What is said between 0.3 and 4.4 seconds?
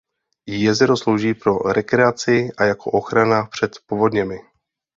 Jezero slouží pro rekreaci a jako ochrana před povodněmi.